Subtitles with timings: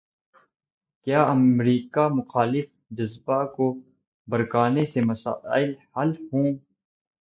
[1.07, 2.65] کیا امریکہ مخالف
[2.97, 3.65] جذبات کو
[4.27, 6.49] بھڑکانے سے مسائل حل ہوں۔